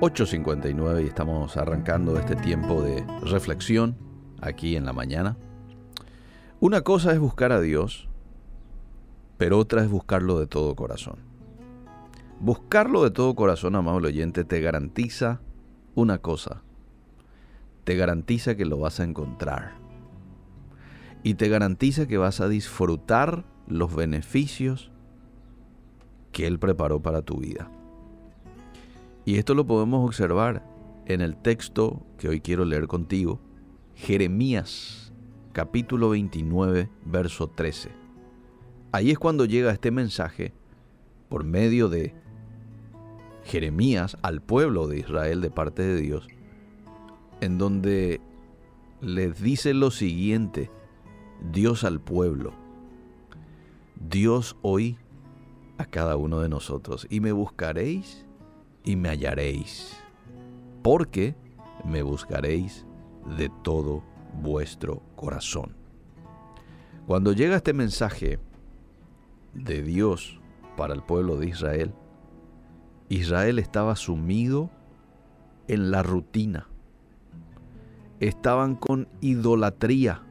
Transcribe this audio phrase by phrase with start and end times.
[0.00, 3.96] 8.59 y estamos arrancando este tiempo de reflexión
[4.40, 5.36] aquí en la mañana.
[6.60, 8.08] Una cosa es buscar a Dios,
[9.38, 11.16] pero otra es buscarlo de todo corazón.
[12.38, 15.40] Buscarlo de todo corazón, amable oyente, te garantiza
[15.96, 16.62] una cosa.
[17.82, 19.72] Te garantiza que lo vas a encontrar.
[21.24, 24.92] Y te garantiza que vas a disfrutar los beneficios
[26.30, 27.68] que Él preparó para tu vida.
[29.28, 30.64] Y esto lo podemos observar
[31.04, 33.38] en el texto que hoy quiero leer contigo,
[33.94, 35.12] Jeremías
[35.52, 37.90] capítulo 29, verso 13.
[38.90, 40.54] Ahí es cuando llega este mensaje
[41.28, 42.14] por medio de
[43.44, 46.26] Jeremías al pueblo de Israel de parte de Dios,
[47.42, 48.22] en donde
[49.02, 50.70] les dice lo siguiente,
[51.52, 52.54] Dios al pueblo,
[54.08, 54.96] Dios hoy
[55.76, 58.24] a cada uno de nosotros, y me buscaréis
[58.84, 59.96] y me hallaréis,
[60.82, 61.34] porque
[61.84, 62.86] me buscaréis
[63.36, 64.02] de todo
[64.40, 65.74] vuestro corazón.
[67.06, 68.38] Cuando llega este mensaje
[69.54, 70.40] de Dios
[70.76, 71.94] para el pueblo de Israel,
[73.08, 74.70] Israel estaba sumido
[75.66, 76.68] en la rutina.
[78.20, 80.22] Estaban con idolatría.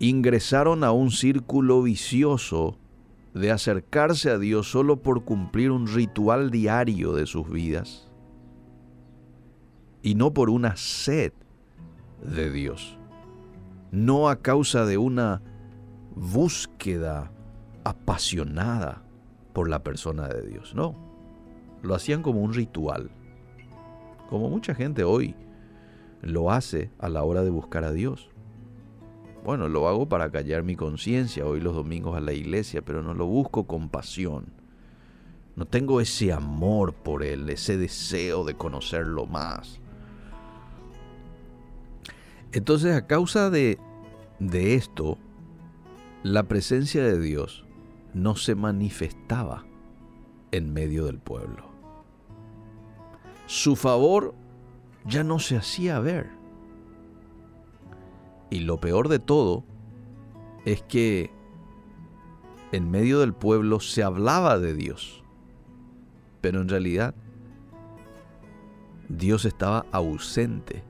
[0.00, 2.78] Ingresaron a un círculo vicioso
[3.34, 8.08] de acercarse a Dios solo por cumplir un ritual diario de sus vidas
[10.02, 11.32] y no por una sed
[12.22, 12.98] de Dios,
[13.90, 15.42] no a causa de una
[16.14, 17.30] búsqueda
[17.84, 19.02] apasionada
[19.52, 20.96] por la persona de Dios, no,
[21.82, 23.10] lo hacían como un ritual,
[24.28, 25.34] como mucha gente hoy
[26.22, 28.30] lo hace a la hora de buscar a Dios.
[29.48, 33.14] Bueno, lo hago para callar mi conciencia, hoy los domingos a la iglesia, pero no
[33.14, 34.52] lo busco con pasión.
[35.56, 39.80] No tengo ese amor por Él, ese deseo de conocerlo más.
[42.52, 43.78] Entonces, a causa de,
[44.38, 45.16] de esto,
[46.22, 47.64] la presencia de Dios
[48.12, 49.64] no se manifestaba
[50.50, 51.70] en medio del pueblo.
[53.46, 54.34] Su favor
[55.06, 56.37] ya no se hacía ver.
[58.50, 59.64] Y lo peor de todo
[60.64, 61.30] es que
[62.72, 65.22] en medio del pueblo se hablaba de Dios,
[66.40, 67.14] pero en realidad
[69.08, 70.82] Dios estaba ausente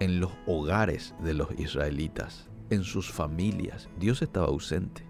[0.00, 3.88] en los hogares de los israelitas, en sus familias.
[3.98, 5.04] Dios estaba ausente.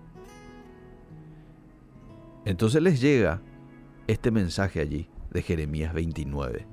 [2.44, 3.40] Entonces les llega
[4.08, 6.66] este mensaje allí de Jeremías 29.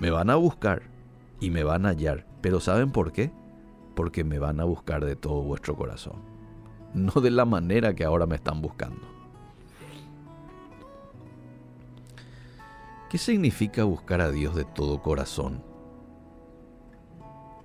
[0.00, 0.82] Me van a buscar
[1.40, 3.30] y me van a hallar, pero ¿saben por qué?
[3.98, 6.22] Porque me van a buscar de todo vuestro corazón,
[6.94, 9.04] no de la manera que ahora me están buscando.
[13.10, 15.64] ¿Qué significa buscar a Dios de todo corazón?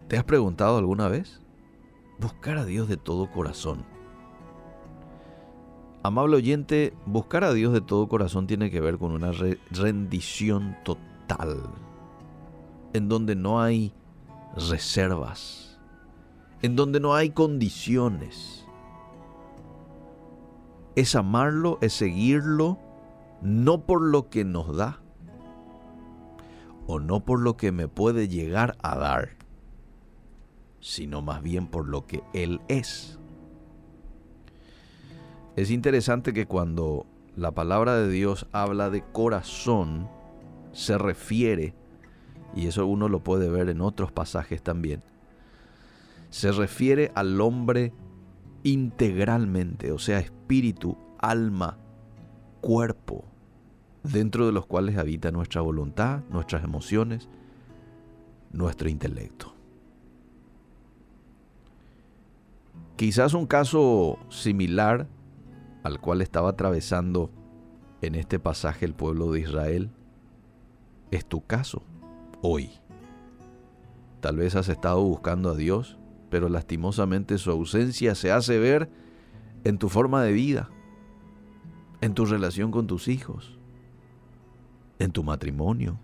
[0.08, 1.40] ¿Te has preguntado alguna vez?
[2.20, 3.86] Buscar a Dios de todo corazón.
[6.02, 9.32] Amable oyente, buscar a Dios de todo corazón tiene que ver con una
[9.70, 11.62] rendición total,
[12.94, 13.94] en donde no hay
[14.58, 15.73] reservas,
[16.64, 18.66] en donde no hay condiciones.
[20.96, 22.80] Es amarlo, es seguirlo,
[23.42, 25.02] no por lo que nos da,
[26.88, 29.32] o no por lo que me puede llegar a dar,
[30.80, 33.20] sino más bien por lo que Él es.
[35.58, 40.08] Es interesante que cuando la palabra de Dios habla de corazón,
[40.72, 41.74] se refiere,
[42.56, 45.04] y eso uno lo puede ver en otros pasajes también,
[46.34, 47.94] se refiere al hombre
[48.64, 51.78] integralmente, o sea, espíritu, alma,
[52.60, 53.26] cuerpo,
[54.02, 57.30] dentro de los cuales habita nuestra voluntad, nuestras emociones,
[58.52, 59.54] nuestro intelecto.
[62.96, 65.08] Quizás un caso similar
[65.84, 67.30] al cual estaba atravesando
[68.02, 69.92] en este pasaje el pueblo de Israel
[71.12, 71.84] es tu caso
[72.42, 72.72] hoy.
[74.20, 76.00] Tal vez has estado buscando a Dios,
[76.34, 78.90] pero lastimosamente su ausencia se hace ver
[79.66, 80.68] en tu forma de vida,
[82.02, 83.60] en tu relación con tus hijos,
[84.98, 86.00] en tu matrimonio,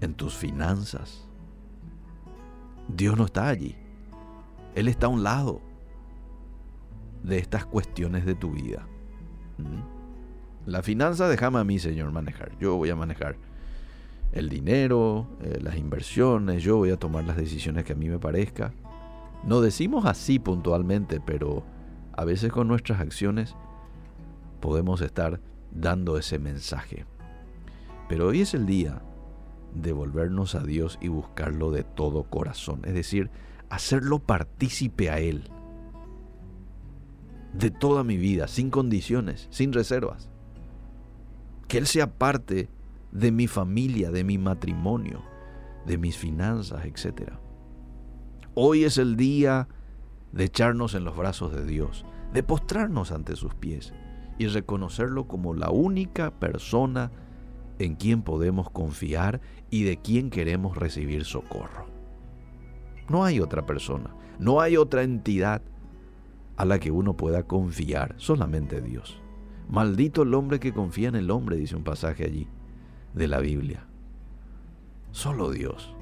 [0.00, 1.28] en tus finanzas.
[2.88, 3.76] Dios no está allí.
[4.74, 5.60] Él está a un lado
[7.22, 8.84] de estas cuestiones de tu vida.
[9.58, 10.68] ¿Mm?
[10.68, 12.58] La finanza déjame a mí, Señor, manejar.
[12.58, 13.36] Yo voy a manejar
[14.32, 18.18] el dinero, eh, las inversiones, yo voy a tomar las decisiones que a mí me
[18.18, 18.74] parezca.
[19.46, 21.64] No decimos así puntualmente, pero
[22.12, 23.54] a veces con nuestras acciones
[24.60, 27.04] podemos estar dando ese mensaje.
[28.08, 29.02] Pero hoy es el día
[29.74, 33.30] de volvernos a Dios y buscarlo de todo corazón, es decir,
[33.68, 35.50] hacerlo partícipe a Él
[37.52, 40.28] de toda mi vida, sin condiciones, sin reservas.
[41.68, 42.68] Que Él sea parte
[43.12, 45.22] de mi familia, de mi matrimonio,
[45.86, 47.32] de mis finanzas, etc.
[48.56, 49.66] Hoy es el día
[50.30, 53.92] de echarnos en los brazos de Dios, de postrarnos ante sus pies
[54.38, 57.10] y reconocerlo como la única persona
[57.80, 59.40] en quien podemos confiar
[59.70, 61.86] y de quien queremos recibir socorro.
[63.08, 65.60] No hay otra persona, no hay otra entidad
[66.56, 69.20] a la que uno pueda confiar, solamente Dios.
[69.68, 72.46] Maldito el hombre que confía en el hombre, dice un pasaje allí
[73.14, 73.88] de la Biblia.
[75.10, 75.92] Solo Dios.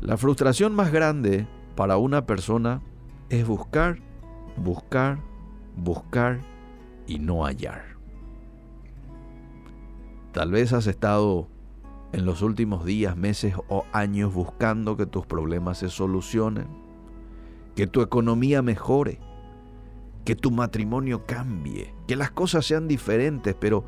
[0.00, 2.80] La frustración más grande para una persona
[3.28, 3.98] es buscar,
[4.56, 5.18] buscar,
[5.76, 6.40] buscar
[7.06, 7.82] y no hallar.
[10.32, 11.48] Tal vez has estado
[12.12, 16.66] en los últimos días, meses o años buscando que tus problemas se solucionen,
[17.76, 19.18] que tu economía mejore,
[20.24, 23.84] que tu matrimonio cambie, que las cosas sean diferentes, pero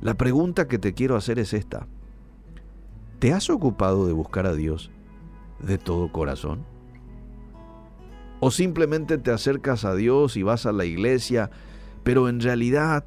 [0.00, 1.88] la pregunta que te quiero hacer es esta.
[3.18, 4.92] ¿Te has ocupado de buscar a Dios
[5.62, 6.64] de todo corazón?
[8.40, 11.50] ¿O simplemente te acercas a Dios y vas a la iglesia,
[12.02, 13.04] pero en realidad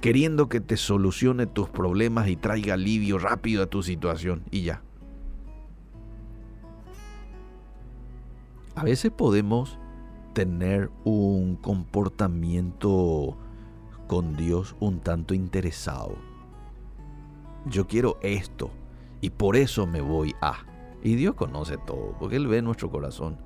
[0.00, 4.82] queriendo que te solucione tus problemas y traiga alivio rápido a tu situación y ya?
[8.76, 9.78] A veces podemos
[10.34, 13.38] tener un comportamiento
[14.06, 16.16] con Dios un tanto interesado.
[17.66, 18.70] Yo quiero esto
[19.20, 20.73] y por eso me voy a.
[21.04, 23.36] Y Dios conoce todo, porque Él ve nuestro corazón,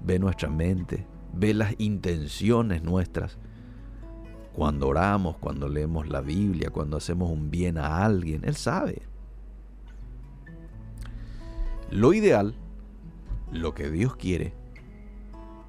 [0.00, 1.04] ve nuestra mente,
[1.34, 3.38] ve las intenciones nuestras.
[4.54, 9.02] Cuando oramos, cuando leemos la Biblia, cuando hacemos un bien a alguien, Él sabe.
[11.90, 12.54] Lo ideal,
[13.52, 14.54] lo que Dios quiere,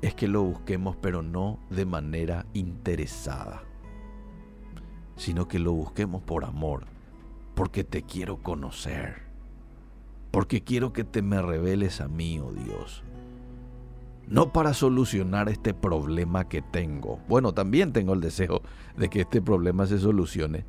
[0.03, 3.63] es que lo busquemos, pero no de manera interesada,
[5.15, 6.85] sino que lo busquemos por amor,
[7.55, 9.26] porque te quiero conocer,
[10.31, 13.03] porque quiero que te me reveles a mí, oh Dios.
[14.27, 17.19] No para solucionar este problema que tengo.
[17.29, 18.61] Bueno, también tengo el deseo
[18.97, 20.65] de que este problema se solucione,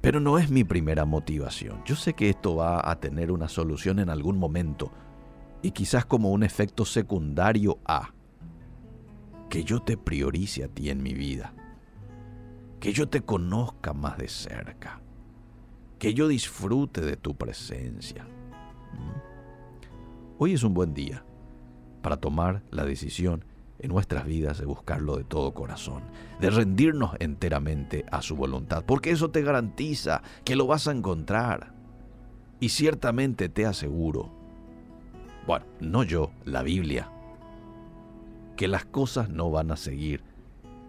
[0.00, 1.82] pero no es mi primera motivación.
[1.84, 4.90] Yo sé que esto va a tener una solución en algún momento
[5.62, 8.12] y quizás como un efecto secundario a
[9.48, 11.54] que yo te priorice a ti en mi vida,
[12.80, 15.00] que yo te conozca más de cerca,
[15.98, 18.26] que yo disfrute de tu presencia.
[18.92, 20.38] ¿Mm?
[20.38, 21.24] Hoy es un buen día
[22.02, 23.44] para tomar la decisión
[23.78, 26.02] en nuestras vidas de buscarlo de todo corazón,
[26.40, 31.74] de rendirnos enteramente a su voluntad, porque eso te garantiza que lo vas a encontrar.
[32.60, 34.32] Y ciertamente te aseguro,
[35.46, 37.08] bueno, no yo, la Biblia,
[38.56, 40.24] que las cosas no van a seguir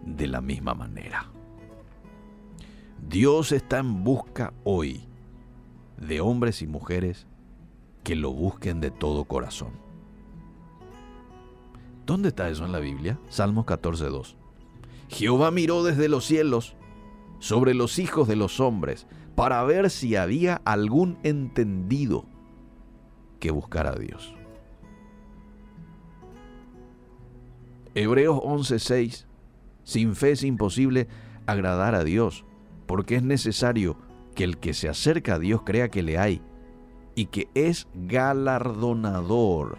[0.04, 1.30] de la misma manera.
[3.08, 5.04] Dios está en busca hoy
[5.96, 7.26] de hombres y mujeres
[8.10, 9.70] que lo busquen de todo corazón.
[12.06, 13.20] ¿Dónde está eso en la Biblia?
[13.28, 14.34] Salmos 14.2.
[15.06, 16.74] Jehová miró desde los cielos
[17.38, 22.24] sobre los hijos de los hombres para ver si había algún entendido
[23.38, 24.34] que buscara a Dios.
[27.94, 29.26] Hebreos 11:6,
[29.84, 31.06] sin fe es imposible
[31.46, 32.44] agradar a Dios,
[32.88, 33.96] porque es necesario
[34.34, 36.42] que el que se acerca a Dios crea que le hay
[37.14, 39.78] y que es galardonador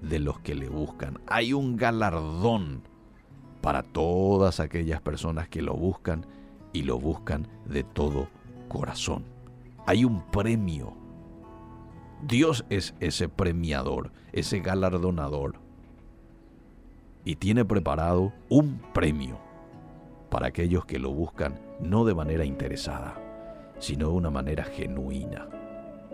[0.00, 1.20] de los que le buscan.
[1.26, 2.82] Hay un galardón
[3.60, 6.26] para todas aquellas personas que lo buscan
[6.72, 8.28] y lo buscan de todo
[8.68, 9.24] corazón.
[9.86, 10.94] Hay un premio.
[12.22, 15.62] Dios es ese premiador, ese galardonador
[17.24, 19.38] y tiene preparado un premio
[20.30, 23.14] para aquellos que lo buscan no de manera interesada,
[23.78, 25.46] sino de una manera genuina.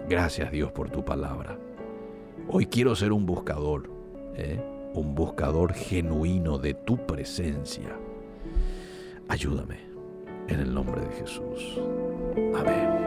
[0.08, 1.58] Gracias Dios por tu palabra.
[2.48, 3.90] Hoy quiero ser un buscador,
[4.36, 4.58] ¿eh?
[4.94, 7.94] un buscador genuino de tu presencia.
[9.28, 9.80] Ayúdame
[10.48, 11.78] en el nombre de Jesús.
[12.56, 12.97] Amén.